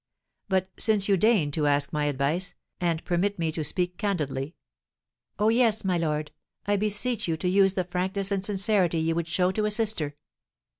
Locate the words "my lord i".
5.85-6.75